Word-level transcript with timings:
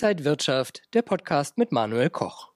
Inside 0.00 0.24
Wirtschaft, 0.24 0.82
der 0.94 1.02
Podcast 1.02 1.58
mit 1.58 1.72
Manuel 1.72 2.08
Koch. 2.08 2.50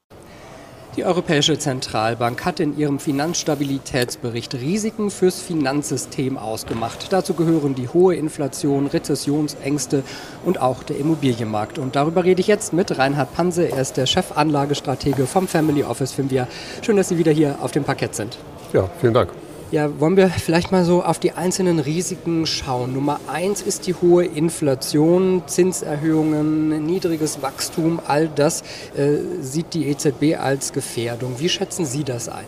Die 0.94 1.04
Europäische 1.04 1.58
Zentralbank 1.58 2.44
hat 2.44 2.60
in 2.60 2.78
ihrem 2.78 3.00
Finanzstabilitätsbericht 3.00 4.54
Risiken 4.54 5.10
fürs 5.10 5.42
Finanzsystem 5.42 6.38
ausgemacht. 6.38 7.12
Dazu 7.12 7.34
gehören 7.34 7.74
die 7.74 7.88
hohe 7.88 8.14
Inflation, 8.14 8.86
Rezessionsängste 8.86 10.04
und 10.44 10.60
auch 10.60 10.84
der 10.84 10.98
Immobilienmarkt. 10.98 11.80
Und 11.80 11.96
darüber 11.96 12.22
rede 12.22 12.40
ich 12.40 12.46
jetzt 12.46 12.72
mit 12.72 12.96
Reinhard 12.96 13.34
Panse. 13.34 13.68
Er 13.68 13.80
ist 13.80 13.96
der 13.96 14.06
Chefanlagestratege 14.06 15.26
vom 15.26 15.48
Family 15.48 15.82
Office 15.82 16.12
Finvia. 16.12 16.46
Schön, 16.80 16.96
dass 16.96 17.08
Sie 17.08 17.18
wieder 17.18 17.32
hier 17.32 17.56
auf 17.60 17.72
dem 17.72 17.82
Parkett 17.82 18.14
sind. 18.14 18.38
Ja, 18.72 18.88
vielen 19.00 19.14
Dank. 19.14 19.30
Ja, 19.72 19.88
wollen 20.00 20.18
wir 20.18 20.28
vielleicht 20.28 20.70
mal 20.70 20.84
so 20.84 21.02
auf 21.02 21.18
die 21.18 21.32
einzelnen 21.32 21.78
Risiken 21.78 22.44
schauen. 22.44 22.92
Nummer 22.92 23.20
eins 23.26 23.62
ist 23.62 23.86
die 23.86 23.94
hohe 23.94 24.26
Inflation, 24.26 25.44
Zinserhöhungen, 25.46 26.84
niedriges 26.84 27.40
Wachstum, 27.40 27.98
all 28.06 28.28
das 28.28 28.60
äh, 28.94 29.16
sieht 29.40 29.72
die 29.72 29.88
EZB 29.88 30.38
als 30.38 30.74
Gefährdung. 30.74 31.36
Wie 31.38 31.48
schätzen 31.48 31.86
Sie 31.86 32.04
das 32.04 32.28
ein? 32.28 32.44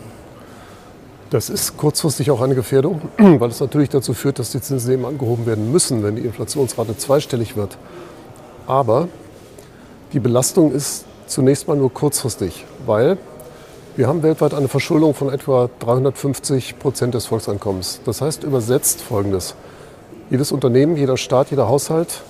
Das 1.31 1.49
ist 1.49 1.75
kurzfristig 1.77 2.29
auch 2.29 2.41
eine 2.41 2.53
Gefährdung, 2.53 3.01
weil 3.17 3.49
es 3.49 3.59
natürlich 3.59 3.89
dazu 3.89 4.13
führt, 4.13 4.37
dass 4.37 4.51
die 4.51 4.61
Zinsen 4.61 4.93
eben 4.93 5.05
angehoben 5.05 5.47
werden 5.47 5.71
müssen, 5.71 6.03
wenn 6.03 6.17
die 6.17 6.21
Inflationsrate 6.21 6.95
zweistellig 6.95 7.57
wird. 7.57 7.75
Aber 8.67 9.07
die 10.13 10.19
Belastung 10.19 10.71
ist 10.71 11.05
zunächst 11.25 11.67
mal 11.67 11.75
nur 11.75 11.91
kurzfristig, 11.91 12.65
weil 12.85 13.17
wir 13.97 14.07
haben 14.07 14.23
weltweit 14.23 14.53
eine 14.53 14.67
Verschuldung 14.67 15.13
von 15.13 15.31
etwa 15.31 15.69
350 15.79 16.79
Prozent 16.79 17.13
des 17.13 17.27
Volkseinkommens. 17.27 18.01
Das 18.03 18.19
heißt 18.19 18.43
übersetzt 18.43 19.01
Folgendes. 19.01 19.55
Jedes 20.29 20.51
Unternehmen, 20.51 20.97
jeder 20.97 21.15
Staat, 21.15 21.49
jeder 21.49 21.69
Haushalt, 21.69 22.21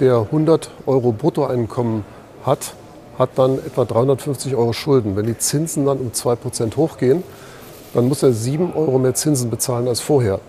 der 0.00 0.16
100 0.16 0.68
Euro 0.86 1.12
Bruttoeinkommen 1.12 2.04
hat, 2.44 2.74
hat 3.18 3.30
dann 3.36 3.58
etwa 3.58 3.84
350 3.84 4.56
Euro 4.56 4.72
Schulden. 4.72 5.14
Wenn 5.14 5.26
die 5.26 5.38
Zinsen 5.38 5.86
dann 5.86 5.98
um 5.98 6.12
2 6.12 6.34
Prozent 6.34 6.76
hochgehen, 6.76 7.22
dann 7.94 8.08
muss 8.08 8.24
er 8.24 8.32
7 8.32 8.72
Euro 8.74 8.98
mehr 8.98 9.14
Zinsen 9.14 9.48
bezahlen 9.48 9.86
als 9.86 10.00
vorher. 10.00 10.40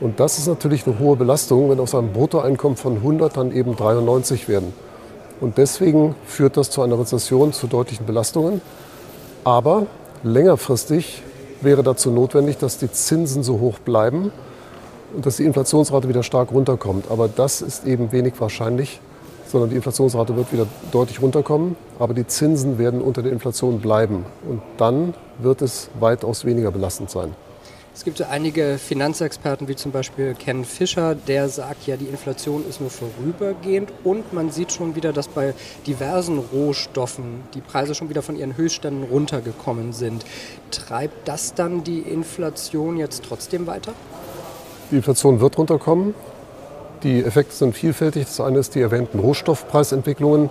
Und 0.00 0.18
das 0.18 0.38
ist 0.38 0.48
natürlich 0.48 0.86
eine 0.86 0.98
hohe 0.98 1.16
Belastung, 1.16 1.68
wenn 1.68 1.78
aus 1.78 1.94
einem 1.94 2.12
Bruttoeinkommen 2.12 2.78
von 2.78 2.96
100 2.96 3.36
dann 3.36 3.52
eben 3.52 3.76
93 3.76 4.48
werden. 4.48 4.72
Und 5.42 5.58
deswegen 5.58 6.14
führt 6.24 6.56
das 6.56 6.70
zu 6.70 6.80
einer 6.80 6.98
Rezession, 6.98 7.52
zu 7.52 7.66
deutlichen 7.66 8.06
Belastungen. 8.06 8.62
Aber 9.44 9.86
längerfristig 10.22 11.22
wäre 11.60 11.82
dazu 11.82 12.10
notwendig, 12.10 12.58
dass 12.58 12.78
die 12.78 12.90
Zinsen 12.90 13.42
so 13.42 13.60
hoch 13.60 13.78
bleiben 13.78 14.32
und 15.14 15.26
dass 15.26 15.36
die 15.36 15.44
Inflationsrate 15.44 16.08
wieder 16.08 16.22
stark 16.22 16.50
runterkommt. 16.50 17.10
Aber 17.10 17.28
das 17.28 17.60
ist 17.62 17.86
eben 17.86 18.10
wenig 18.10 18.34
wahrscheinlich, 18.38 19.00
sondern 19.46 19.70
die 19.70 19.76
Inflationsrate 19.76 20.34
wird 20.36 20.52
wieder 20.52 20.66
deutlich 20.92 21.20
runterkommen, 21.20 21.76
aber 21.98 22.14
die 22.14 22.26
Zinsen 22.26 22.78
werden 22.78 23.00
unter 23.00 23.22
der 23.22 23.32
Inflation 23.32 23.80
bleiben. 23.80 24.24
Und 24.48 24.62
dann 24.78 25.14
wird 25.38 25.62
es 25.62 25.90
weitaus 26.00 26.44
weniger 26.44 26.70
belastend 26.70 27.10
sein. 27.10 27.34
Es 27.96 28.02
gibt 28.02 28.18
ja 28.18 28.28
einige 28.28 28.76
Finanzexperten, 28.76 29.68
wie 29.68 29.76
zum 29.76 29.92
Beispiel 29.92 30.34
Ken 30.34 30.64
Fischer, 30.64 31.14
der 31.14 31.48
sagt, 31.48 31.86
ja, 31.86 31.96
die 31.96 32.06
Inflation 32.06 32.68
ist 32.68 32.80
nur 32.80 32.90
vorübergehend 32.90 33.92
und 34.02 34.32
man 34.32 34.50
sieht 34.50 34.72
schon 34.72 34.96
wieder, 34.96 35.12
dass 35.12 35.28
bei 35.28 35.54
diversen 35.86 36.38
Rohstoffen 36.38 37.44
die 37.54 37.60
Preise 37.60 37.94
schon 37.94 38.08
wieder 38.08 38.22
von 38.22 38.34
ihren 38.34 38.56
Höchstständen 38.56 39.04
runtergekommen 39.04 39.92
sind. 39.92 40.24
Treibt 40.72 41.28
das 41.28 41.54
dann 41.54 41.84
die 41.84 42.00
Inflation 42.00 42.96
jetzt 42.96 43.22
trotzdem 43.28 43.68
weiter? 43.68 43.92
Die 44.90 44.96
Inflation 44.96 45.38
wird 45.38 45.56
runterkommen. 45.56 46.14
Die 47.04 47.22
Effekte 47.22 47.54
sind 47.54 47.76
vielfältig. 47.76 48.24
Das 48.24 48.40
eine 48.40 48.58
ist 48.58 48.74
die 48.74 48.80
erwähnten 48.80 49.20
Rohstoffpreisentwicklungen 49.20 50.50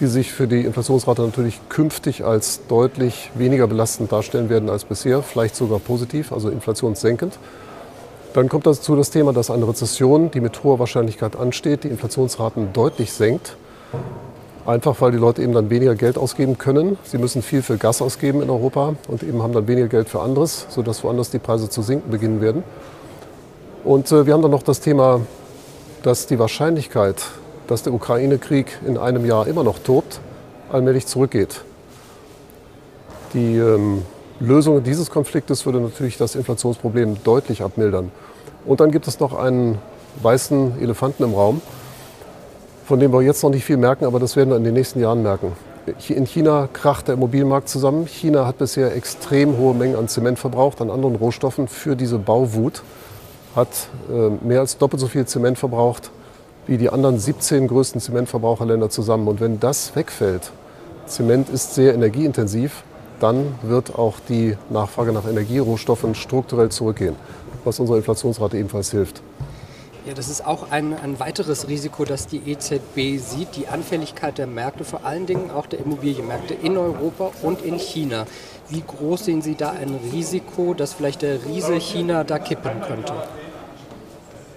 die 0.00 0.06
sich 0.06 0.32
für 0.32 0.48
die 0.48 0.62
Inflationsrate 0.62 1.22
natürlich 1.22 1.60
künftig 1.68 2.24
als 2.24 2.66
deutlich 2.66 3.30
weniger 3.34 3.66
belastend 3.66 4.10
darstellen 4.10 4.48
werden 4.48 4.70
als 4.70 4.84
bisher, 4.84 5.22
vielleicht 5.22 5.54
sogar 5.54 5.78
positiv, 5.78 6.32
also 6.32 6.48
inflationssenkend. 6.48 7.38
Dann 8.32 8.48
kommt 8.48 8.66
dazu 8.66 8.96
das 8.96 9.10
Thema, 9.10 9.32
dass 9.32 9.50
eine 9.50 9.66
Rezession, 9.68 10.30
die 10.30 10.40
mit 10.40 10.62
hoher 10.62 10.78
Wahrscheinlichkeit 10.78 11.36
ansteht, 11.36 11.84
die 11.84 11.88
Inflationsraten 11.88 12.72
deutlich 12.72 13.12
senkt. 13.12 13.56
Einfach 14.66 15.00
weil 15.00 15.10
die 15.10 15.18
Leute 15.18 15.42
eben 15.42 15.52
dann 15.52 15.68
weniger 15.68 15.96
Geld 15.96 16.16
ausgeben 16.16 16.56
können. 16.56 16.96
Sie 17.02 17.18
müssen 17.18 17.42
viel 17.42 17.62
für 17.62 17.76
Gas 17.76 18.00
ausgeben 18.00 18.40
in 18.40 18.50
Europa 18.50 18.94
und 19.08 19.22
eben 19.22 19.42
haben 19.42 19.52
dann 19.52 19.66
weniger 19.66 19.88
Geld 19.88 20.08
für 20.08 20.20
anderes, 20.20 20.66
sodass 20.68 21.02
woanders 21.02 21.30
die 21.30 21.38
Preise 21.38 21.68
zu 21.68 21.82
sinken 21.82 22.10
beginnen 22.10 22.40
werden. 22.40 22.62
Und 23.82 24.12
äh, 24.12 24.26
wir 24.26 24.34
haben 24.34 24.42
dann 24.42 24.50
noch 24.50 24.62
das 24.62 24.80
Thema, 24.80 25.22
dass 26.02 26.26
die 26.26 26.38
Wahrscheinlichkeit, 26.38 27.16
dass 27.70 27.84
der 27.84 27.94
Ukraine-Krieg 27.94 28.78
in 28.84 28.98
einem 28.98 29.24
Jahr 29.24 29.46
immer 29.46 29.62
noch 29.62 29.78
tobt, 29.78 30.18
allmählich 30.72 31.06
zurückgeht. 31.06 31.62
Die 33.32 33.56
ähm, 33.58 34.02
Lösung 34.40 34.82
dieses 34.82 35.08
Konfliktes 35.08 35.66
würde 35.66 35.80
natürlich 35.80 36.18
das 36.18 36.34
Inflationsproblem 36.34 37.18
deutlich 37.22 37.62
abmildern. 37.62 38.10
Und 38.66 38.80
dann 38.80 38.90
gibt 38.90 39.06
es 39.06 39.20
noch 39.20 39.38
einen 39.38 39.78
weißen 40.20 40.80
Elefanten 40.80 41.22
im 41.22 41.32
Raum, 41.32 41.60
von 42.86 42.98
dem 42.98 43.12
wir 43.12 43.22
jetzt 43.22 43.44
noch 43.44 43.50
nicht 43.50 43.64
viel 43.64 43.76
merken, 43.76 44.04
aber 44.04 44.18
das 44.18 44.34
werden 44.34 44.50
wir 44.50 44.56
in 44.56 44.64
den 44.64 44.74
nächsten 44.74 44.98
Jahren 44.98 45.22
merken. 45.22 45.52
In 46.08 46.26
China 46.26 46.68
kracht 46.72 47.06
der 47.06 47.14
Immobilienmarkt 47.14 47.68
zusammen. 47.68 48.06
China 48.06 48.46
hat 48.46 48.58
bisher 48.58 48.96
extrem 48.96 49.56
hohe 49.56 49.74
Mengen 49.74 49.94
an 49.94 50.08
Zement 50.08 50.40
verbraucht, 50.40 50.80
an 50.80 50.90
anderen 50.90 51.14
Rohstoffen 51.14 51.68
für 51.68 51.94
diese 51.94 52.18
Bauwut, 52.18 52.82
hat 53.54 53.68
äh, 54.12 54.44
mehr 54.44 54.58
als 54.58 54.76
doppelt 54.76 55.00
so 55.00 55.06
viel 55.06 55.24
Zement 55.24 55.56
verbraucht 55.56 56.10
wie 56.70 56.78
die 56.78 56.88
anderen 56.88 57.18
17 57.18 57.66
größten 57.66 58.00
Zementverbraucherländer 58.00 58.90
zusammen. 58.90 59.26
Und 59.26 59.40
wenn 59.40 59.58
das 59.58 59.96
wegfällt, 59.96 60.52
Zement 61.04 61.48
ist 61.48 61.74
sehr 61.74 61.94
energieintensiv, 61.94 62.84
dann 63.18 63.56
wird 63.62 63.98
auch 63.98 64.20
die 64.28 64.56
Nachfrage 64.70 65.12
nach 65.12 65.26
Energierohstoffen 65.26 66.14
strukturell 66.14 66.68
zurückgehen, 66.68 67.16
was 67.64 67.80
unserer 67.80 67.96
Inflationsrate 67.96 68.56
ebenfalls 68.56 68.92
hilft. 68.92 69.20
Ja, 70.06 70.14
das 70.14 70.28
ist 70.28 70.46
auch 70.46 70.70
ein, 70.70 70.94
ein 70.94 71.18
weiteres 71.18 71.66
Risiko, 71.66 72.04
das 72.04 72.28
die 72.28 72.40
EZB 72.46 73.18
sieht, 73.18 73.56
die 73.56 73.66
Anfälligkeit 73.66 74.38
der 74.38 74.46
Märkte, 74.46 74.84
vor 74.84 75.04
allen 75.04 75.26
Dingen 75.26 75.50
auch 75.50 75.66
der 75.66 75.80
Immobilienmärkte 75.80 76.54
in 76.54 76.78
Europa 76.78 77.32
und 77.42 77.62
in 77.62 77.80
China. 77.80 78.26
Wie 78.68 78.84
groß 78.86 79.24
sehen 79.24 79.42
Sie 79.42 79.56
da 79.56 79.70
ein 79.72 79.98
Risiko, 80.12 80.74
dass 80.74 80.94
vielleicht 80.94 81.22
der 81.22 81.44
Riese 81.44 81.80
China 81.80 82.22
da 82.22 82.38
kippen 82.38 82.80
könnte? 82.86 83.12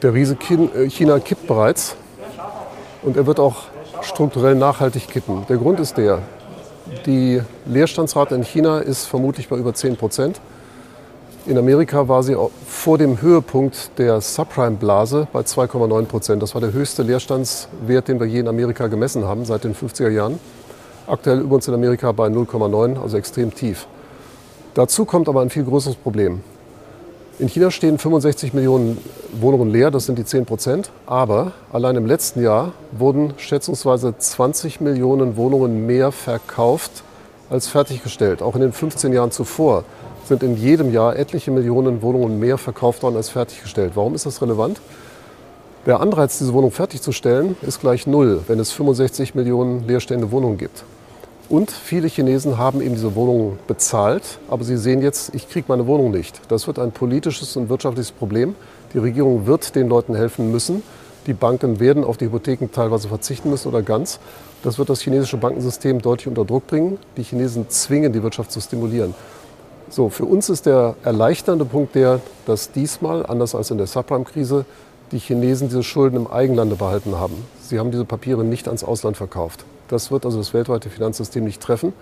Der 0.04 0.14
Riese 0.14 0.38
China 0.38 1.20
kippt 1.20 1.48
bereits 1.48 1.98
und 3.04 3.18
er 3.18 3.26
wird 3.26 3.40
auch 3.40 3.64
strukturell 4.02 4.56
nachhaltig 4.56 5.08
kippen. 5.08 5.46
Der 5.48 5.58
Grund 5.58 5.80
ist 5.80 5.98
der, 5.98 6.20
die 7.06 7.42
Leerstandsrate 7.66 8.36
in 8.36 8.44
China 8.44 8.80
ist 8.80 9.06
vermutlich 9.06 9.48
bei 9.50 9.58
über 9.58 9.74
10 9.74 9.98
Prozent. 9.98 10.42
In 11.46 11.58
Amerika 11.58 12.08
war 12.08 12.24
sie 12.24 12.38
vor 12.66 12.98
dem 12.98 13.22
Höhepunkt 13.22 13.92
der 13.98 14.22
Subprime-Blase 14.22 15.28
bei 15.34 15.42
2,9 15.42 16.06
Prozent. 16.06 16.42
Das 16.42 16.54
war 16.54 16.62
der 16.62 16.72
höchste 16.72 17.04
Leerstandswert, 17.04 18.08
den 18.08 18.20
wir 18.20 18.28
je 18.28 18.40
in 18.40 18.48
Amerika 18.48 18.88
gemessen 18.88 19.26
haben 19.26 19.44
seit 19.44 19.66
den 19.66 19.76
50er 19.76 20.10
Jahren. 20.10 20.40
Aktuell 21.06 21.42
übrigens 21.42 21.68
in 21.68 21.74
Amerika 21.74 22.14
bei 22.14 22.28
0,9, 22.28 23.02
also 23.02 23.18
extrem 23.18 23.54
tief. 23.54 23.88
Dazu 24.74 25.04
kommt 25.04 25.28
aber 25.28 25.42
ein 25.42 25.50
viel 25.50 25.66
größeres 25.66 25.98
Problem. 25.98 26.42
In 27.40 27.48
China 27.48 27.72
stehen 27.72 27.98
65 27.98 28.54
Millionen 28.54 29.00
Wohnungen 29.32 29.72
leer, 29.72 29.90
das 29.90 30.06
sind 30.06 30.20
die 30.20 30.26
10 30.26 30.46
Prozent. 30.46 30.92
Aber 31.08 31.54
allein 31.72 31.96
im 31.96 32.06
letzten 32.06 32.44
Jahr 32.44 32.74
wurden 32.92 33.34
schätzungsweise 33.38 34.16
20 34.16 34.82
Millionen 34.82 35.36
Wohnungen 35.36 35.88
mehr 35.88 36.12
verkauft 36.12 37.04
als 37.50 37.68
fertiggestellt. 37.68 38.44
Auch 38.44 38.54
in 38.54 38.62
den 38.62 38.72
15 38.72 39.14
Jahren 39.14 39.32
zuvor 39.32 39.84
sind 40.26 40.44
in 40.44 40.56
jedem 40.56 40.94
Jahr 40.94 41.16
etliche 41.16 41.50
Millionen 41.50 42.04
Wohnungen 42.04 42.40
mehr 42.40 42.60
verkauft 42.60 43.02
worden 43.02 43.16
als 43.16 43.30
fertiggestellt. 43.30 43.94
Warum 43.96 44.14
ist 44.14 44.28
das 44.28 44.40
relevant? 44.42 44.80
Der 45.88 46.02
Anreiz, 46.02 46.38
diese 46.38 46.54
Wohnung 46.54 46.70
fertigzustellen, 46.70 47.58
ist 47.64 47.82
gleich 47.82 48.06
null, 48.06 48.42
wenn 48.48 48.60
es 48.60 48.72
65 48.72 49.34
Millionen 49.34 49.88
leerstehende 49.88 50.32
Wohnungen 50.32 50.60
gibt. 50.60 50.84
Und 51.50 51.72
viele 51.72 52.08
Chinesen 52.08 52.58
haben 52.58 52.82
eben 52.82 52.96
diese 52.96 53.16
Wohnungen 53.16 53.60
bezahlt, 53.68 54.40
aber 54.50 54.64
sie 54.64 54.78
sehen 54.78 55.02
jetzt, 55.02 55.36
ich 55.36 55.50
kriege 55.50 55.66
meine 55.68 55.86
Wohnung 55.88 56.12
nicht. 56.12 56.42
Das 56.48 56.68
wird 56.68 56.80
ein 56.80 56.92
politisches 56.92 57.56
und 57.56 57.70
wirtschaftliches 57.70 58.12
Problem. 58.12 58.56
Die 58.94 58.98
Regierung 58.98 59.46
wird 59.46 59.76
den 59.76 59.90
Leuten 59.90 60.16
helfen 60.16 60.52
müssen. 60.52 60.84
Die 61.28 61.34
Banken 61.34 61.80
werden 61.80 62.04
auf 62.04 62.18
die 62.18 62.26
Hypotheken 62.26 62.70
teilweise 62.72 63.08
verzichten 63.08 63.50
müssen 63.50 63.68
oder 63.68 63.82
ganz. 63.82 64.20
Das 64.64 64.78
wird 64.78 64.90
das 64.90 65.02
chinesische 65.02 65.38
Bankensystem 65.38 66.02
deutlich 66.02 66.28
unter 66.28 66.46
Druck 66.46 66.68
bringen. 66.68 66.98
Die 67.18 67.24
Chinesen 67.24 67.70
zwingen, 67.70 68.14
die 68.14 68.24
Wirtschaft 68.24 68.52
zu 68.52 68.60
stimulieren. 68.60 69.14
So, 69.90 70.10
für 70.10 70.26
uns 70.26 70.50
ist 70.50 70.66
der 70.66 70.96
erleichternde 71.04 71.66
Punkt 71.66 71.96
der, 71.96 72.20
dass 72.46 72.72
diesmal, 72.72 73.26
anders 73.26 73.54
als 73.54 73.70
in 73.70 73.78
der 73.78 73.88
Subprime-Krise, 73.88 74.66
die 75.12 75.20
Chinesen 75.20 75.68
diese 75.68 75.84
Schulden 75.84 76.16
im 76.16 76.28
Eigenlande 76.28 76.76
behalten 76.76 77.20
haben. 77.20 77.46
Sie 77.62 77.80
haben 77.80 77.92
diese 77.92 78.06
Papiere 78.06 78.44
nicht 78.44 78.68
ans 78.68 78.84
Ausland 78.84 79.18
verkauft. 79.18 79.66
Das 79.88 80.12
wird 80.12 80.26
also 80.26 80.38
das 80.38 80.54
weltweite 80.54 80.90
Finanzsystem 80.90 81.44
nicht 81.44 81.62
treffen. 81.62 81.94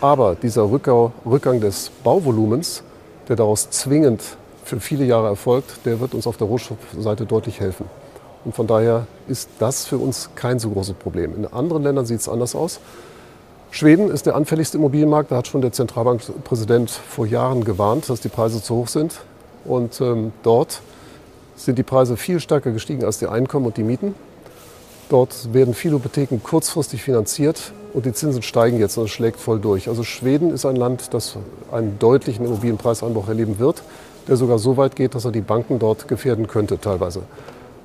Aber 0.00 0.34
dieser 0.34 0.70
Rückgang 0.70 1.60
des 1.60 1.90
Bauvolumens, 2.02 2.82
der 3.28 3.36
daraus 3.36 3.70
zwingend 3.70 4.22
für 4.64 4.80
viele 4.80 5.04
Jahre 5.04 5.28
erfolgt, 5.28 5.84
der 5.84 6.00
wird 6.00 6.14
uns 6.14 6.26
auf 6.26 6.36
der 6.36 6.46
Rohstoffseite 6.46 7.26
deutlich 7.26 7.60
helfen. 7.60 7.86
Und 8.44 8.54
von 8.54 8.66
daher 8.66 9.06
ist 9.28 9.50
das 9.58 9.84
für 9.84 9.98
uns 9.98 10.30
kein 10.34 10.58
so 10.58 10.70
großes 10.70 10.94
Problem. 10.94 11.34
In 11.36 11.46
anderen 11.46 11.82
Ländern 11.82 12.06
sieht 12.06 12.20
es 12.20 12.28
anders 12.28 12.54
aus. 12.54 12.80
Schweden 13.70 14.10
ist 14.10 14.26
der 14.26 14.34
anfälligste 14.34 14.78
Immobilienmarkt. 14.78 15.30
Da 15.30 15.36
hat 15.36 15.48
schon 15.48 15.60
der 15.60 15.72
Zentralbankpräsident 15.72 16.90
vor 16.90 17.26
Jahren 17.26 17.64
gewarnt, 17.64 18.08
dass 18.08 18.20
die 18.20 18.28
Preise 18.28 18.62
zu 18.62 18.74
hoch 18.74 18.88
sind. 18.88 19.20
Und 19.64 20.00
ähm, 20.00 20.32
dort 20.42 20.80
sind 21.56 21.78
die 21.78 21.82
Preise 21.82 22.16
viel 22.16 22.40
stärker 22.40 22.72
gestiegen 22.72 23.04
als 23.04 23.18
die 23.18 23.26
Einkommen 23.26 23.66
und 23.66 23.76
die 23.76 23.82
Mieten. 23.82 24.14
Dort 25.10 25.52
werden 25.52 25.74
viele 25.74 25.96
Hypotheken 25.96 26.38
kurzfristig 26.40 27.02
finanziert 27.02 27.72
und 27.92 28.06
die 28.06 28.12
Zinsen 28.12 28.42
steigen 28.42 28.78
jetzt 28.78 28.96
und 28.96 29.06
es 29.06 29.10
schlägt 29.10 29.40
voll 29.40 29.58
durch. 29.58 29.88
Also 29.88 30.04
Schweden 30.04 30.52
ist 30.52 30.64
ein 30.64 30.76
Land, 30.76 31.12
das 31.12 31.36
einen 31.72 31.98
deutlichen 31.98 32.44
Immobilienpreisanbruch 32.44 33.26
erleben 33.26 33.58
wird, 33.58 33.82
der 34.28 34.36
sogar 34.36 34.60
so 34.60 34.76
weit 34.76 34.94
geht, 34.94 35.16
dass 35.16 35.24
er 35.24 35.32
die 35.32 35.40
Banken 35.40 35.80
dort 35.80 36.06
gefährden 36.06 36.46
könnte 36.46 36.78
teilweise. 36.78 37.22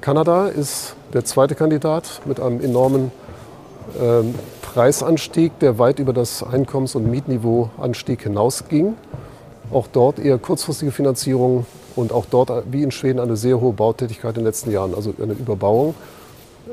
Kanada 0.01 0.45
ist 0.45 0.95
der 1.13 1.25
zweite 1.25 1.55
Kandidat 1.55 2.21
mit 2.25 2.39
einem 2.39 2.61
enormen 2.61 3.11
ähm, 3.99 4.35
Preisanstieg, 4.61 5.57
der 5.57 5.79
weit 5.79 5.97
über 5.97 6.13
das 6.13 6.43
Einkommens- 6.43 6.93
und 6.93 7.09
Mietniveauanstieg 7.09 8.21
hinausging. 8.21 8.93
Auch 9.71 9.87
dort 9.91 10.19
eher 10.19 10.37
kurzfristige 10.37 10.91
Finanzierung 10.91 11.65
und 11.95 12.11
auch 12.11 12.27
dort 12.29 12.51
wie 12.71 12.83
in 12.83 12.91
Schweden 12.91 13.19
eine 13.19 13.35
sehr 13.35 13.59
hohe 13.59 13.73
Bautätigkeit 13.73 14.35
in 14.35 14.41
den 14.41 14.45
letzten 14.45 14.69
Jahren, 14.69 14.93
also 14.93 15.11
eine 15.19 15.33
Überbauung. 15.33 15.95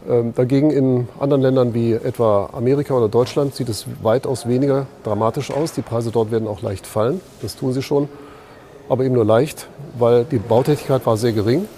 Ähm, 0.08 0.32
dagegen 0.34 0.70
in 0.70 1.08
anderen 1.20 1.42
Ländern 1.42 1.74
wie 1.74 1.92
etwa 1.92 2.50
Amerika 2.52 2.94
oder 2.94 3.08
Deutschland 3.08 3.54
sieht 3.54 3.68
es 3.68 3.86
weitaus 4.02 4.48
weniger 4.48 4.86
dramatisch 5.04 5.50
aus. 5.50 5.72
Die 5.72 5.82
Preise 5.82 6.10
dort 6.10 6.30
werden 6.30 6.48
auch 6.48 6.62
leicht 6.62 6.86
fallen, 6.86 7.20
das 7.42 7.56
tun 7.56 7.72
sie 7.72 7.82
schon, 7.82 8.08
aber 8.88 9.04
eben 9.04 9.14
nur 9.14 9.24
leicht, 9.24 9.68
weil 9.98 10.24
die 10.24 10.38
Bautätigkeit 10.38 11.04
war 11.04 11.16
sehr 11.16 11.32
gering. 11.32 11.68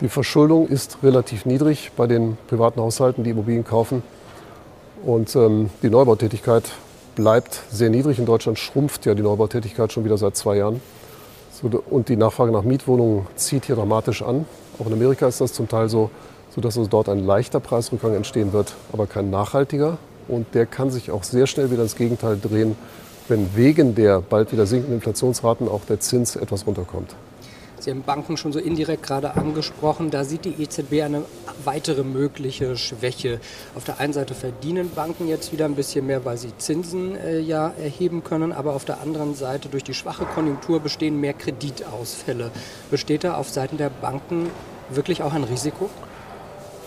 Die 0.00 0.08
Verschuldung 0.08 0.68
ist 0.68 0.98
relativ 1.02 1.44
niedrig 1.44 1.92
bei 1.96 2.06
den 2.06 2.38
privaten 2.48 2.80
Haushalten, 2.80 3.22
die 3.22 3.30
Immobilien 3.30 3.64
kaufen. 3.64 4.02
Und 5.04 5.36
ähm, 5.36 5.68
die 5.82 5.90
Neubautätigkeit 5.90 6.64
bleibt 7.14 7.60
sehr 7.70 7.90
niedrig. 7.90 8.18
In 8.18 8.24
Deutschland 8.24 8.58
schrumpft 8.58 9.04
ja 9.04 9.14
die 9.14 9.22
Neubautätigkeit 9.22 9.92
schon 9.92 10.04
wieder 10.04 10.16
seit 10.16 10.36
zwei 10.36 10.56
Jahren. 10.56 10.80
Und 11.90 12.08
die 12.08 12.16
Nachfrage 12.16 12.52
nach 12.52 12.62
Mietwohnungen 12.62 13.26
zieht 13.36 13.66
hier 13.66 13.76
dramatisch 13.76 14.22
an. 14.22 14.46
Auch 14.78 14.86
in 14.86 14.94
Amerika 14.94 15.28
ist 15.28 15.42
das 15.42 15.52
zum 15.52 15.68
Teil 15.68 15.90
so 15.90 16.10
sodass 16.54 16.76
also 16.76 16.88
dort 16.88 17.08
ein 17.08 17.24
leichter 17.24 17.60
Preisrückgang 17.60 18.14
entstehen 18.14 18.52
wird, 18.52 18.74
aber 18.92 19.06
kein 19.06 19.30
nachhaltiger. 19.30 19.98
Und 20.28 20.54
der 20.54 20.66
kann 20.66 20.90
sich 20.90 21.10
auch 21.10 21.24
sehr 21.24 21.46
schnell 21.46 21.70
wieder 21.70 21.82
ins 21.82 21.96
Gegenteil 21.96 22.38
drehen, 22.40 22.76
wenn 23.28 23.56
wegen 23.56 23.94
der 23.94 24.20
bald 24.20 24.52
wieder 24.52 24.66
sinkenden 24.66 24.96
Inflationsraten 24.96 25.68
auch 25.68 25.84
der 25.88 26.00
Zins 26.00 26.36
etwas 26.36 26.66
runterkommt. 26.66 27.14
Sie 27.80 27.90
haben 27.90 28.02
Banken 28.02 28.36
schon 28.36 28.52
so 28.52 28.58
indirekt 28.58 29.02
gerade 29.02 29.36
angesprochen. 29.36 30.10
Da 30.10 30.24
sieht 30.24 30.44
die 30.44 30.62
EZB 30.62 31.02
eine 31.02 31.24
weitere 31.64 32.02
mögliche 32.04 32.76
Schwäche. 32.76 33.40
Auf 33.74 33.84
der 33.84 34.00
einen 34.00 34.12
Seite 34.12 34.34
verdienen 34.34 34.90
Banken 34.90 35.26
jetzt 35.28 35.50
wieder 35.50 35.64
ein 35.64 35.76
bisschen 35.76 36.06
mehr, 36.06 36.26
weil 36.26 36.36
sie 36.36 36.54
Zinsen 36.58 37.16
äh, 37.16 37.40
ja 37.40 37.72
erheben 37.82 38.22
können. 38.22 38.52
Aber 38.52 38.74
auf 38.74 38.84
der 38.84 39.00
anderen 39.00 39.34
Seite 39.34 39.70
durch 39.70 39.82
die 39.82 39.94
schwache 39.94 40.26
Konjunktur 40.26 40.80
bestehen 40.80 41.18
mehr 41.18 41.32
Kreditausfälle. 41.32 42.50
Besteht 42.90 43.24
da 43.24 43.36
auf 43.36 43.48
Seiten 43.48 43.78
der 43.78 43.88
Banken 43.88 44.50
wirklich 44.90 45.22
auch 45.22 45.32
ein 45.32 45.44
Risiko? 45.44 45.88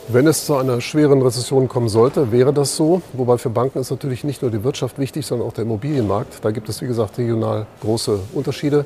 Wenn 0.09 0.27
es 0.27 0.45
zu 0.45 0.57
einer 0.57 0.81
schweren 0.81 1.21
Rezession 1.21 1.69
kommen 1.69 1.87
sollte, 1.87 2.33
wäre 2.33 2.51
das 2.51 2.75
so. 2.75 3.01
Wobei 3.13 3.37
für 3.37 3.49
Banken 3.49 3.79
ist 3.79 3.89
natürlich 3.89 4.25
nicht 4.25 4.41
nur 4.41 4.51
die 4.51 4.63
Wirtschaft 4.63 4.99
wichtig, 4.99 5.25
sondern 5.25 5.47
auch 5.47 5.53
der 5.53 5.63
Immobilienmarkt. 5.63 6.43
Da 6.43 6.51
gibt 6.51 6.67
es, 6.67 6.81
wie 6.81 6.87
gesagt, 6.87 7.17
regional 7.17 7.67
große 7.81 8.19
Unterschiede. 8.33 8.85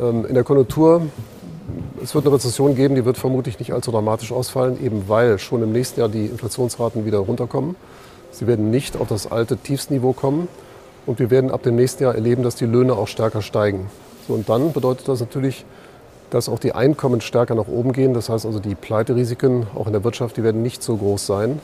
Ähm, 0.00 0.24
in 0.24 0.34
der 0.34 0.44
Konjunktur, 0.44 1.02
es 2.02 2.14
wird 2.14 2.24
eine 2.24 2.34
Rezession 2.36 2.76
geben, 2.76 2.94
die 2.94 3.04
wird 3.04 3.18
vermutlich 3.18 3.58
nicht 3.58 3.72
allzu 3.72 3.90
dramatisch 3.90 4.30
ausfallen, 4.30 4.82
eben 4.84 5.08
weil 5.08 5.40
schon 5.40 5.60
im 5.60 5.72
nächsten 5.72 5.98
Jahr 5.98 6.08
die 6.08 6.26
Inflationsraten 6.26 7.04
wieder 7.04 7.18
runterkommen. 7.18 7.74
Sie 8.30 8.46
werden 8.46 8.70
nicht 8.70 8.96
auf 8.96 9.08
das 9.08 9.30
alte 9.30 9.56
Tiefsniveau 9.56 10.12
kommen. 10.12 10.46
Und 11.04 11.18
wir 11.18 11.30
werden 11.30 11.50
ab 11.50 11.64
dem 11.64 11.74
nächsten 11.74 12.04
Jahr 12.04 12.14
erleben, 12.14 12.44
dass 12.44 12.54
die 12.54 12.66
Löhne 12.66 12.94
auch 12.94 13.08
stärker 13.08 13.42
steigen. 13.42 13.90
So, 14.28 14.34
und 14.34 14.48
dann 14.48 14.72
bedeutet 14.72 15.08
das 15.08 15.18
natürlich, 15.18 15.64
dass 16.32 16.48
auch 16.48 16.58
die 16.58 16.74
Einkommen 16.74 17.20
stärker 17.20 17.54
nach 17.54 17.68
oben 17.68 17.92
gehen. 17.92 18.14
Das 18.14 18.30
heißt 18.30 18.46
also, 18.46 18.58
die 18.58 18.74
Pleiterisiken 18.74 19.66
auch 19.74 19.86
in 19.86 19.92
der 19.92 20.02
Wirtschaft, 20.02 20.38
die 20.38 20.42
werden 20.42 20.62
nicht 20.62 20.82
so 20.82 20.96
groß 20.96 21.26
sein, 21.26 21.60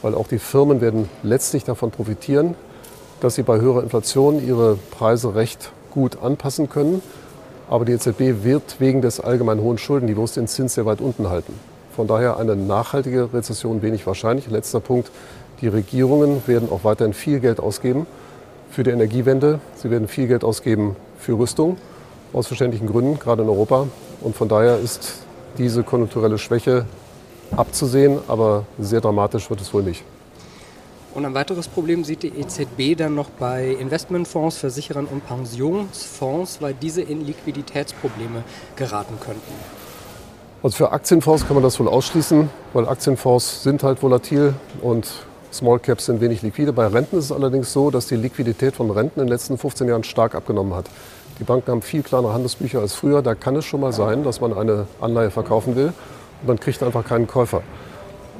weil 0.00 0.14
auch 0.14 0.26
die 0.26 0.38
Firmen 0.38 0.80
werden 0.80 1.10
letztlich 1.22 1.64
davon 1.64 1.90
profitieren, 1.90 2.54
dass 3.20 3.34
sie 3.34 3.42
bei 3.42 3.60
höherer 3.60 3.82
Inflation 3.82 4.44
ihre 4.44 4.78
Preise 4.90 5.34
recht 5.34 5.70
gut 5.90 6.22
anpassen 6.22 6.70
können. 6.70 7.02
Aber 7.68 7.84
die 7.84 7.92
EZB 7.92 8.42
wird 8.42 8.76
wegen 8.78 9.02
des 9.02 9.20
allgemein 9.20 9.60
hohen 9.60 9.76
Schuldenniveaus 9.76 10.32
den 10.32 10.48
Zins 10.48 10.74
sehr 10.74 10.86
weit 10.86 11.02
unten 11.02 11.28
halten. 11.28 11.52
Von 11.94 12.06
daher 12.06 12.38
eine 12.38 12.56
nachhaltige 12.56 13.34
Rezession 13.34 13.82
wenig 13.82 14.06
wahrscheinlich. 14.06 14.48
Letzter 14.48 14.80
Punkt. 14.80 15.10
Die 15.60 15.68
Regierungen 15.68 16.42
werden 16.46 16.70
auch 16.70 16.84
weiterhin 16.84 17.12
viel 17.12 17.40
Geld 17.40 17.60
ausgeben 17.60 18.06
für 18.70 18.82
die 18.82 18.90
Energiewende. 18.90 19.60
Sie 19.74 19.90
werden 19.90 20.08
viel 20.08 20.26
Geld 20.26 20.42
ausgeben 20.42 20.96
für 21.18 21.38
Rüstung 21.38 21.76
aus 22.32 22.46
verständlichen 22.46 22.86
Gründen, 22.86 23.18
gerade 23.18 23.42
in 23.42 23.48
Europa. 23.48 23.88
Und 24.20 24.36
von 24.36 24.48
daher 24.48 24.78
ist 24.78 25.14
diese 25.58 25.82
konjunkturelle 25.82 26.38
Schwäche 26.38 26.86
abzusehen, 27.56 28.18
aber 28.28 28.64
sehr 28.78 29.00
dramatisch 29.00 29.48
wird 29.50 29.60
es 29.60 29.72
wohl 29.72 29.82
nicht. 29.82 30.02
Und 31.14 31.24
ein 31.24 31.32
weiteres 31.32 31.66
Problem 31.66 32.04
sieht 32.04 32.22
die 32.24 32.28
EZB 32.28 32.94
dann 32.98 33.14
noch 33.14 33.30
bei 33.30 33.68
Investmentfonds, 33.68 34.58
Versicherern 34.58 35.06
und 35.06 35.26
Pensionsfonds, 35.26 36.60
weil 36.60 36.74
diese 36.74 37.00
in 37.00 37.24
Liquiditätsprobleme 37.24 38.44
geraten 38.76 39.14
könnten. 39.18 39.52
Also 40.62 40.76
für 40.76 40.92
Aktienfonds 40.92 41.46
kann 41.46 41.54
man 41.54 41.62
das 41.62 41.80
wohl 41.80 41.88
ausschließen, 41.88 42.50
weil 42.74 42.86
Aktienfonds 42.86 43.62
sind 43.62 43.82
halt 43.82 44.02
volatil 44.02 44.54
und 44.82 45.10
Small 45.52 45.78
Caps 45.78 46.06
sind 46.06 46.20
wenig 46.20 46.42
liquide. 46.42 46.72
Bei 46.74 46.86
Renten 46.86 47.16
ist 47.16 47.26
es 47.26 47.32
allerdings 47.32 47.72
so, 47.72 47.90
dass 47.90 48.08
die 48.08 48.16
Liquidität 48.16 48.76
von 48.76 48.90
Renten 48.90 49.20
in 49.20 49.26
den 49.26 49.32
letzten 49.32 49.56
15 49.56 49.88
Jahren 49.88 50.04
stark 50.04 50.34
abgenommen 50.34 50.74
hat. 50.74 50.86
Die 51.38 51.44
Banken 51.44 51.70
haben 51.70 51.82
viel 51.82 52.02
kleinere 52.02 52.32
Handelsbücher 52.32 52.80
als 52.80 52.94
früher. 52.94 53.20
Da 53.20 53.34
kann 53.34 53.56
es 53.56 53.64
schon 53.64 53.80
mal 53.80 53.92
sein, 53.92 54.24
dass 54.24 54.40
man 54.40 54.54
eine 54.54 54.86
Anleihe 55.00 55.30
verkaufen 55.30 55.76
will 55.76 55.92
und 56.40 56.48
man 56.48 56.58
kriegt 56.58 56.82
einfach 56.82 57.04
keinen 57.04 57.26
Käufer. 57.26 57.62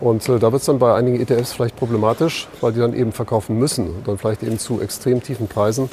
Und 0.01 0.29
äh, 0.29 0.39
da 0.39 0.53
wird 0.53 0.61
es 0.61 0.67
dann 0.67 0.79
bei 0.79 0.95
einigen 0.95 1.21
ETFs 1.21 1.53
vielleicht 1.53 1.77
problematisch, 1.77 2.49
weil 2.61 2.73
die 2.73 2.81
dann 2.81 2.95
eben 2.95 3.13
verkaufen 3.13 3.59
müssen 3.59 3.89
und 3.89 4.09
dann 4.09 4.19
vielleicht 4.19 4.43
eben 4.43 4.59
zu 4.59 4.81
extrem 4.81 5.23
tiefen 5.23 5.47
Preisen. 5.47 5.91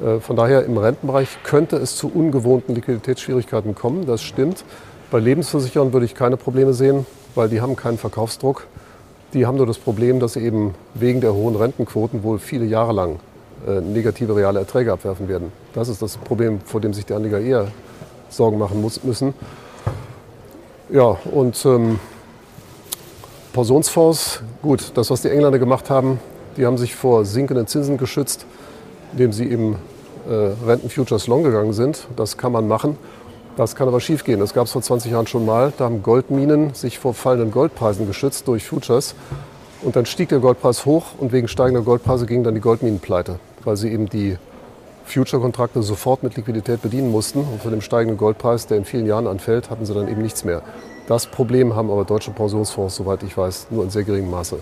Äh, 0.00 0.20
von 0.20 0.36
daher 0.36 0.64
im 0.64 0.76
Rentenbereich 0.76 1.28
könnte 1.42 1.76
es 1.76 1.96
zu 1.96 2.10
ungewohnten 2.12 2.74
Liquiditätsschwierigkeiten 2.74 3.74
kommen. 3.74 4.06
Das 4.06 4.22
stimmt. 4.22 4.64
Bei 5.10 5.18
Lebensversicherern 5.18 5.92
würde 5.92 6.06
ich 6.06 6.14
keine 6.14 6.36
Probleme 6.36 6.74
sehen, 6.74 7.06
weil 7.34 7.48
die 7.48 7.60
haben 7.60 7.74
keinen 7.74 7.98
Verkaufsdruck. 7.98 8.66
Die 9.34 9.46
haben 9.46 9.56
nur 9.56 9.66
das 9.66 9.78
Problem, 9.78 10.20
dass 10.20 10.34
sie 10.34 10.40
eben 10.40 10.74
wegen 10.94 11.20
der 11.20 11.34
hohen 11.34 11.56
Rentenquoten 11.56 12.22
wohl 12.22 12.38
viele 12.38 12.64
Jahre 12.64 12.92
lang 12.92 13.20
negative 13.66 14.34
reale 14.34 14.60
Erträge 14.60 14.92
abwerfen 14.92 15.28
werden. 15.28 15.52
Das 15.74 15.88
ist 15.88 16.00
das 16.00 16.16
Problem, 16.16 16.60
vor 16.64 16.80
dem 16.80 16.94
sich 16.94 17.06
die 17.06 17.14
Anleger 17.14 17.40
eher 17.40 17.68
Sorgen 18.30 18.58
machen 18.58 18.80
muss, 18.80 19.02
müssen. 19.04 19.34
Ja, 20.88 21.16
und 21.32 21.64
ähm, 21.66 22.00
Pensionsfonds, 23.52 24.42
gut, 24.62 24.92
das, 24.94 25.10
was 25.10 25.22
die 25.22 25.28
Engländer 25.28 25.58
gemacht 25.58 25.90
haben, 25.90 26.20
die 26.56 26.66
haben 26.66 26.78
sich 26.78 26.94
vor 26.94 27.24
sinkenden 27.24 27.66
Zinsen 27.66 27.96
geschützt, 27.96 28.46
indem 29.12 29.32
sie 29.32 29.48
eben 29.50 29.76
äh, 30.28 30.66
Rentenfutures 30.66 31.26
long 31.26 31.42
gegangen 31.42 31.72
sind. 31.72 32.06
Das 32.16 32.36
kann 32.36 32.52
man 32.52 32.66
machen. 32.66 32.96
Das 33.56 33.74
kann 33.74 33.88
aber 33.88 34.00
schiefgehen. 34.00 34.40
Das 34.40 34.54
gab 34.54 34.66
es 34.66 34.72
vor 34.72 34.82
20 34.82 35.12
Jahren 35.12 35.26
schon 35.26 35.44
mal. 35.44 35.72
Da 35.76 35.84
haben 35.84 36.02
Goldminen 36.02 36.74
sich 36.74 36.98
vor 36.98 37.14
fallenden 37.14 37.50
Goldpreisen 37.50 38.06
geschützt 38.06 38.48
durch 38.48 38.64
Futures. 38.64 39.14
Und 39.82 39.96
dann 39.96 40.06
stieg 40.06 40.28
der 40.28 40.38
Goldpreis 40.38 40.86
hoch 40.86 41.06
und 41.18 41.32
wegen 41.32 41.48
steigender 41.48 41.82
Goldpreise 41.82 42.26
gingen 42.26 42.44
dann 42.44 42.54
die 42.54 42.60
Goldminen 42.60 43.00
pleite 43.00 43.38
weil 43.64 43.76
sie 43.76 43.90
eben 43.90 44.08
die 44.08 44.38
Future-Kontrakte 45.04 45.82
sofort 45.82 46.22
mit 46.22 46.36
Liquidität 46.36 46.82
bedienen 46.82 47.10
mussten. 47.10 47.40
Und 47.40 47.62
von 47.62 47.70
dem 47.70 47.80
steigenden 47.80 48.16
Goldpreis, 48.16 48.66
der 48.66 48.78
in 48.78 48.84
vielen 48.84 49.06
Jahren 49.06 49.26
anfällt, 49.26 49.70
hatten 49.70 49.84
sie 49.84 49.94
dann 49.94 50.08
eben 50.08 50.22
nichts 50.22 50.44
mehr. 50.44 50.62
Das 51.08 51.26
Problem 51.26 51.74
haben 51.74 51.90
aber 51.90 52.04
deutsche 52.04 52.30
Pensionsfonds, 52.30 52.94
soweit 52.94 53.22
ich 53.22 53.36
weiß, 53.36 53.68
nur 53.70 53.84
in 53.84 53.90
sehr 53.90 54.04
geringem 54.04 54.30
Maße. 54.30 54.58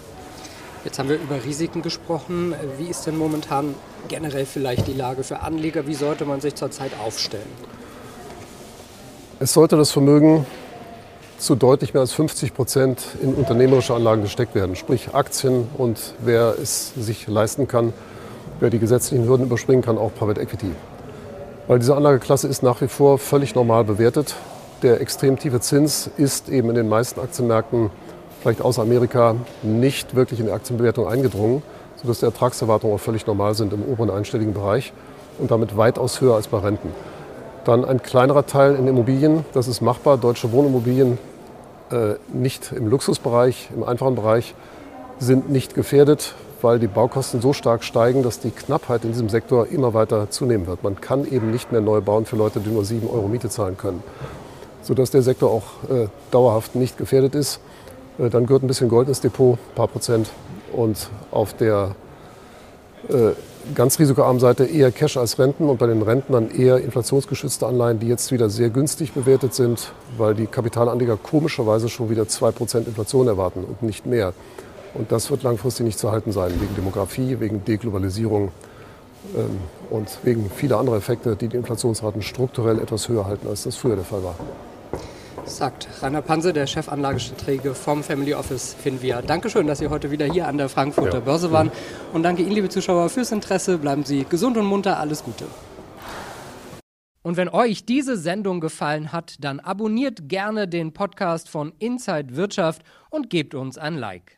Jetzt 0.84 0.98
haben 0.98 1.08
wir 1.08 1.16
über 1.16 1.44
Risiken 1.44 1.82
gesprochen. 1.82 2.54
Wie 2.78 2.86
ist 2.86 3.06
denn 3.06 3.18
momentan 3.18 3.74
generell 4.08 4.46
vielleicht 4.46 4.86
die 4.86 4.94
Lage 4.94 5.24
für 5.24 5.40
Anleger? 5.40 5.86
Wie 5.86 5.94
sollte 5.94 6.24
man 6.24 6.40
sich 6.40 6.54
zurzeit 6.54 6.92
aufstellen? 7.04 7.48
Es 9.40 9.52
sollte 9.52 9.76
das 9.76 9.90
Vermögen 9.90 10.46
zu 11.38 11.54
deutlich 11.54 11.94
mehr 11.94 12.00
als 12.00 12.12
50 12.12 12.54
Prozent 12.54 13.02
in 13.22 13.34
unternehmerische 13.34 13.94
Anlagen 13.94 14.22
gesteckt 14.22 14.54
werden, 14.54 14.76
sprich 14.76 15.14
Aktien 15.14 15.68
und 15.76 16.14
wer 16.20 16.56
es 16.60 16.94
sich 16.94 17.28
leisten 17.28 17.68
kann, 17.68 17.92
wer 18.60 18.70
die 18.70 18.78
gesetzlichen 18.78 19.26
Hürden 19.26 19.46
überspringen 19.46 19.82
kann, 19.82 19.98
auch 19.98 20.12
Private 20.14 20.40
Equity. 20.40 20.70
Weil 21.66 21.78
diese 21.78 21.96
Anlageklasse 21.96 22.48
ist 22.48 22.62
nach 22.62 22.80
wie 22.80 22.88
vor 22.88 23.18
völlig 23.18 23.54
normal 23.54 23.84
bewertet. 23.84 24.34
Der 24.82 25.00
extrem 25.00 25.38
tiefe 25.38 25.60
Zins 25.60 26.10
ist 26.16 26.48
eben 26.48 26.70
in 26.70 26.74
den 26.74 26.88
meisten 26.88 27.20
Aktienmärkten, 27.20 27.90
vielleicht 28.40 28.62
außer 28.62 28.82
Amerika, 28.82 29.34
nicht 29.62 30.14
wirklich 30.14 30.40
in 30.40 30.46
die 30.46 30.52
Aktienbewertung 30.52 31.06
eingedrungen, 31.06 31.62
sodass 31.96 32.20
die 32.20 32.26
Ertragserwartungen 32.26 32.96
auch 32.96 33.00
völlig 33.00 33.26
normal 33.26 33.54
sind 33.54 33.72
im 33.72 33.82
oberen 33.82 34.10
einstelligen 34.10 34.54
Bereich 34.54 34.92
und 35.38 35.50
damit 35.50 35.76
weitaus 35.76 36.20
höher 36.20 36.36
als 36.36 36.48
bei 36.48 36.58
Renten. 36.58 36.90
Dann 37.64 37.84
ein 37.84 38.02
kleinerer 38.02 38.46
Teil 38.46 38.76
in 38.76 38.86
Immobilien, 38.86 39.44
das 39.52 39.68
ist 39.68 39.80
machbar. 39.80 40.16
Deutsche 40.16 40.52
Wohnimmobilien 40.52 41.18
äh, 41.90 42.14
nicht 42.32 42.72
im 42.72 42.88
Luxusbereich, 42.88 43.70
im 43.74 43.84
einfachen 43.84 44.14
Bereich, 44.14 44.54
sind 45.18 45.50
nicht 45.50 45.74
gefährdet, 45.74 46.34
weil 46.62 46.78
die 46.78 46.86
Baukosten 46.86 47.40
so 47.40 47.52
stark 47.52 47.84
steigen, 47.84 48.22
dass 48.22 48.40
die 48.40 48.50
Knappheit 48.50 49.04
in 49.04 49.12
diesem 49.12 49.28
Sektor 49.28 49.66
immer 49.68 49.94
weiter 49.94 50.30
zunehmen 50.30 50.66
wird. 50.66 50.82
Man 50.82 51.00
kann 51.00 51.24
eben 51.30 51.50
nicht 51.50 51.72
mehr 51.72 51.80
neu 51.80 52.00
bauen 52.00 52.24
für 52.26 52.36
Leute, 52.36 52.60
die 52.60 52.70
nur 52.70 52.84
7 52.84 53.08
Euro 53.08 53.28
Miete 53.28 53.48
zahlen 53.48 53.76
können. 53.76 54.02
Sodass 54.82 55.10
der 55.10 55.22
Sektor 55.22 55.50
auch 55.50 55.90
äh, 55.90 56.08
dauerhaft 56.30 56.74
nicht 56.74 56.98
gefährdet 56.98 57.34
ist. 57.34 57.60
Äh, 58.18 58.30
dann 58.30 58.46
gehört 58.46 58.62
ein 58.62 58.68
bisschen 58.68 58.88
Gold 58.88 59.08
ins 59.08 59.20
Depot, 59.20 59.54
ein 59.54 59.74
paar 59.74 59.88
Prozent. 59.88 60.30
Und 60.72 61.10
auf 61.30 61.54
der 61.54 61.94
äh, 63.08 63.32
ganz 63.74 63.98
risikoarmen 63.98 64.40
Seite 64.40 64.64
eher 64.64 64.90
Cash 64.90 65.16
als 65.16 65.38
Renten 65.38 65.68
und 65.68 65.78
bei 65.78 65.86
den 65.86 66.02
Renten 66.02 66.32
dann 66.32 66.50
eher 66.50 66.78
inflationsgeschützte 66.78 67.66
Anleihen, 67.66 67.98
die 67.98 68.08
jetzt 68.08 68.32
wieder 68.32 68.48
sehr 68.50 68.70
günstig 68.70 69.12
bewertet 69.12 69.54
sind, 69.54 69.92
weil 70.16 70.34
die 70.34 70.46
Kapitalanleger 70.46 71.16
komischerweise 71.16 71.88
schon 71.88 72.10
wieder 72.10 72.24
2% 72.24 72.86
Inflation 72.86 73.28
erwarten 73.28 73.64
und 73.64 73.82
nicht 73.82 74.06
mehr. 74.06 74.32
Und 74.94 75.12
das 75.12 75.30
wird 75.30 75.42
langfristig 75.42 75.84
nicht 75.86 75.98
zu 75.98 76.10
halten 76.10 76.32
sein, 76.32 76.52
wegen 76.60 76.74
Demografie, 76.74 77.38
wegen 77.40 77.64
Deglobalisierung 77.64 78.50
ähm, 79.36 79.58
und 79.90 80.18
wegen 80.22 80.50
vieler 80.50 80.78
anderer 80.78 80.96
Effekte, 80.96 81.36
die 81.36 81.48
die 81.48 81.56
Inflationsraten 81.56 82.22
strukturell 82.22 82.78
etwas 82.78 83.08
höher 83.08 83.26
halten, 83.26 83.48
als 83.48 83.64
das 83.64 83.76
früher 83.76 83.96
der 83.96 84.04
Fall 84.04 84.22
war. 84.22 84.34
Sagt 85.44 85.88
Rainer 86.02 86.20
Panse, 86.20 86.52
der 86.52 86.66
Chefanlagestratege 86.66 87.74
vom 87.74 88.02
Family 88.02 88.34
Office 88.34 88.74
Finvia. 88.74 89.22
Dankeschön, 89.22 89.66
dass 89.66 89.78
Sie 89.78 89.88
heute 89.88 90.10
wieder 90.10 90.26
hier 90.26 90.46
an 90.46 90.58
der 90.58 90.68
Frankfurter 90.68 91.18
ja. 91.18 91.20
Börse 91.20 91.52
waren. 91.52 91.70
Und 92.12 92.22
danke 92.22 92.42
Ihnen, 92.42 92.52
liebe 92.52 92.68
Zuschauer, 92.68 93.08
fürs 93.08 93.32
Interesse. 93.32 93.78
Bleiben 93.78 94.04
Sie 94.04 94.26
gesund 94.28 94.56
und 94.58 94.66
munter. 94.66 94.98
Alles 94.98 95.24
Gute. 95.24 95.46
Und 97.22 97.36
wenn 97.36 97.48
euch 97.48 97.84
diese 97.84 98.16
Sendung 98.16 98.60
gefallen 98.60 99.12
hat, 99.12 99.36
dann 99.40 99.60
abonniert 99.60 100.28
gerne 100.28 100.68
den 100.68 100.92
Podcast 100.92 101.48
von 101.48 101.72
Inside 101.78 102.36
Wirtschaft 102.36 102.82
und 103.10 103.30
gebt 103.30 103.54
uns 103.54 103.78
ein 103.78 103.96
Like. 103.96 104.37